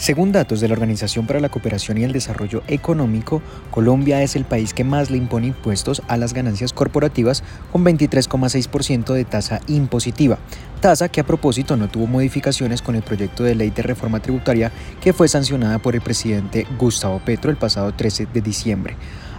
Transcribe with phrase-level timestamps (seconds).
[0.00, 4.46] Según datos de la Organización para la Cooperación y el Desarrollo Económico, Colombia es el
[4.46, 10.38] país que más le impone impuestos a las ganancias corporativas con 23,6% de tasa impositiva,
[10.80, 14.72] tasa que a propósito no tuvo modificaciones con el proyecto de ley de reforma tributaria
[15.02, 18.96] que fue sancionada por el presidente Gustavo Petro el pasado 13 de diciembre.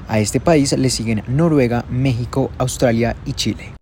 [0.08, 3.81] A este país le siguen Noruega, México, Australia y Chile.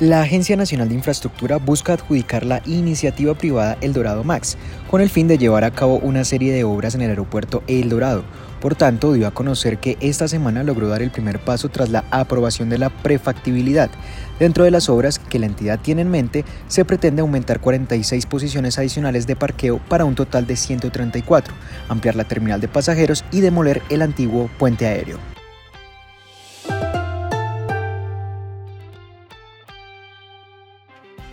[0.00, 4.56] La Agencia Nacional de Infraestructura busca adjudicar la iniciativa privada El Dorado Max,
[4.90, 7.90] con el fin de llevar a cabo una serie de obras en el aeropuerto El
[7.90, 8.24] Dorado.
[8.62, 12.06] Por tanto, dio a conocer que esta semana logró dar el primer paso tras la
[12.10, 13.90] aprobación de la prefactibilidad.
[14.38, 18.78] Dentro de las obras que la entidad tiene en mente, se pretende aumentar 46 posiciones
[18.78, 21.52] adicionales de parqueo para un total de 134,
[21.90, 25.39] ampliar la terminal de pasajeros y demoler el antiguo puente aéreo.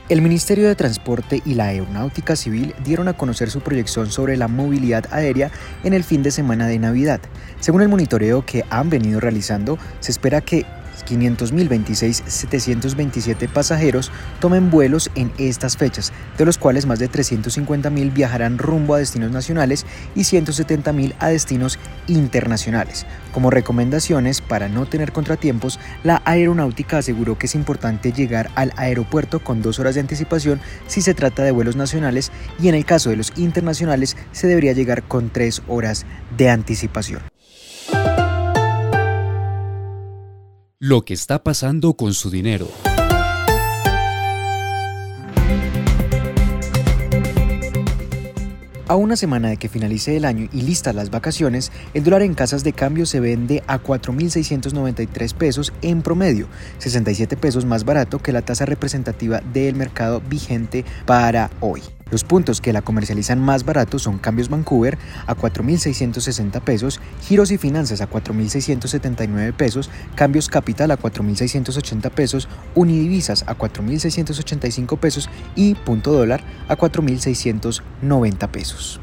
[0.10, 4.48] El Ministerio de Transporte y la Aeronáutica Civil dieron a conocer su proyección sobre la
[4.48, 5.52] movilidad aérea
[5.84, 7.20] en el fin de semana de Navidad.
[7.60, 10.66] Según el monitoreo que han venido realizando, se espera que
[11.08, 18.96] 500.026.727 pasajeros tomen vuelos en estas fechas, de los cuales más de 350.000 viajarán rumbo
[18.96, 19.86] a destinos nacionales
[20.16, 23.06] y 170.000 a destinos internacionales.
[23.34, 29.40] Como recomendaciones para no tener contratiempos, la aeronáutica aseguró que es importante llegar al aeropuerto
[29.40, 33.10] con dos horas de anticipación si se trata de vuelos nacionales y en el caso
[33.10, 36.06] de los internacionales se debería llegar con tres horas
[36.38, 37.37] de anticipación.
[40.80, 42.68] Lo que está pasando con su dinero.
[48.88, 52.36] A una semana de que finalice el año y listas las vacaciones, el dólar en
[52.36, 56.48] casas de cambio se vende a 4.693 pesos en promedio,
[56.78, 61.82] 67 pesos más barato que la tasa representativa del mercado vigente para hoy.
[62.12, 67.58] Los puntos que la comercializan más baratos son Cambios Vancouver a 4.660 pesos, Giros y
[67.58, 76.12] Finanzas a 4.679 pesos, Cambios Capital a 4.680 pesos, Unidivisas a 4.685 pesos y Punto
[76.12, 79.02] Dólar a 4.690 pesos.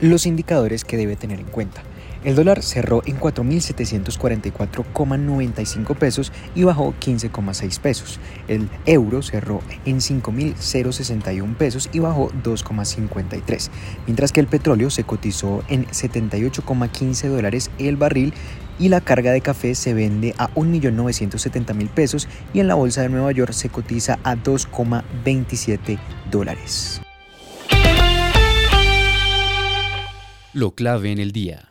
[0.00, 1.82] Los indicadores que debe tener en cuenta.
[2.26, 8.18] El dólar cerró en 4.744,95 pesos y bajó 15,6 pesos.
[8.48, 13.70] El euro cerró en 5.061 pesos y bajó 2,53.
[14.06, 18.34] Mientras que el petróleo se cotizó en 78,15 dólares el barril
[18.80, 23.08] y la carga de café se vende a 1.970.000 pesos y en la bolsa de
[23.08, 25.96] Nueva York se cotiza a 2,27
[26.28, 27.00] dólares.
[30.52, 31.68] Lo clave en el día.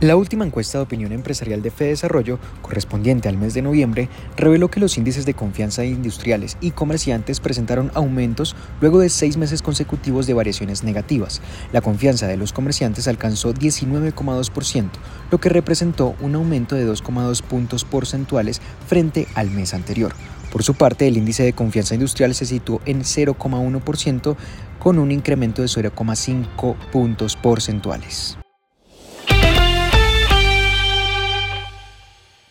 [0.00, 4.80] La última encuesta de opinión empresarial de Desarrollo, correspondiente al mes de noviembre, reveló que
[4.80, 10.26] los índices de confianza de industriales y comerciantes presentaron aumentos luego de seis meses consecutivos
[10.26, 11.42] de variaciones negativas.
[11.74, 14.88] La confianza de los comerciantes alcanzó 19,2%,
[15.30, 20.14] lo que representó un aumento de 2,2 puntos porcentuales frente al mes anterior.
[20.50, 24.36] Por su parte, el índice de confianza industrial se situó en 0,1%
[24.78, 28.38] con un incremento de 0,5 puntos porcentuales.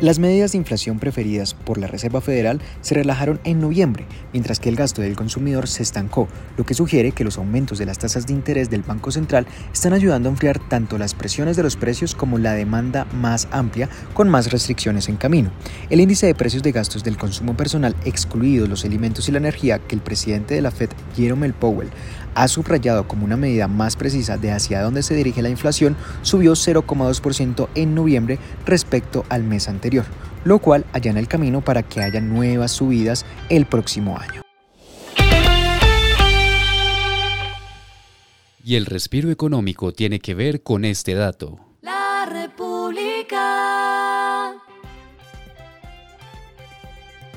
[0.00, 4.70] Las medidas de inflación preferidas por la Reserva Federal se relajaron en noviembre, mientras que
[4.70, 8.26] el gasto del consumidor se estancó, lo que sugiere que los aumentos de las tasas
[8.26, 12.14] de interés del Banco Central están ayudando a enfriar tanto las presiones de los precios
[12.14, 15.50] como la demanda más amplia, con más restricciones en camino.
[15.90, 19.80] El índice de precios de gastos del consumo personal, excluidos los alimentos y la energía,
[19.80, 21.90] que el presidente de la Fed, Jerome Powell,
[22.34, 26.52] ha subrayado como una medida más precisa de hacia dónde se dirige la inflación, subió
[26.52, 30.04] 0,2% en noviembre respecto al mes anterior,
[30.44, 34.42] lo cual allana el camino para que haya nuevas subidas el próximo año.
[38.62, 41.58] Y el respiro económico tiene que ver con este dato.
[41.82, 43.40] La República.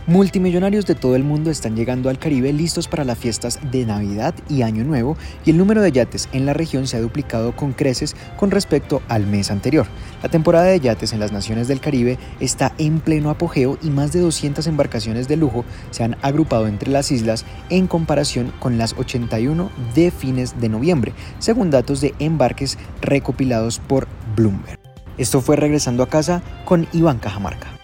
[0.06, 4.36] Multimillonarios de todo el mundo están llegando al Caribe listos para las fiestas de Navidad
[4.50, 5.16] y Año Nuevo
[5.46, 9.02] y el número de yates en la región se ha duplicado con creces con respecto
[9.08, 9.88] al mes anterior.
[10.22, 14.12] La temporada de yates en las naciones del Caribe está en pleno apogeo y más
[14.12, 18.96] de 200 embarcaciones de lujo se han agrupado entre las islas en comparación con las
[18.98, 24.78] 81 de fines de noviembre, según datos de embarques recopilados por Bloomberg.
[25.18, 27.83] Esto fue regresando a casa con Iván Cajamarca.